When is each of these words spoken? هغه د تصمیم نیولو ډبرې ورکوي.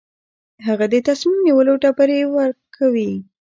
هغه 0.65 0.85
د 0.93 0.95
تصمیم 1.07 1.37
نیولو 1.45 1.73
ډبرې 1.81 2.19
ورکوي. 2.37 3.11